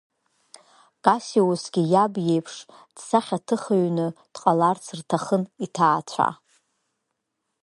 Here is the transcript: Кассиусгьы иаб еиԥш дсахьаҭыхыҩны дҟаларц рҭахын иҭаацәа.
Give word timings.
Кассиусгьы 1.03 1.83
иаб 1.93 2.13
еиԥш 2.33 2.55
дсахьаҭыхыҩны 2.95 4.07
дҟаларц 4.33 4.85
рҭахын 4.99 5.43
иҭаацәа. 5.65 6.27